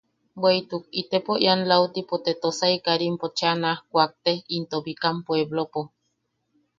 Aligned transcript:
Bweʼituk 0.41 0.83
itepo 1.01 1.31
ian 1.45 1.61
lautipo 1.69 2.15
te 2.25 2.31
Tosai 2.41 2.75
Karimpo 2.85 3.27
cheʼa 3.37 3.53
naj 3.61 3.77
kuakte 3.91 4.31
into 4.55 4.77
Bikam 4.85 5.17
Puepplopo. 5.25 5.81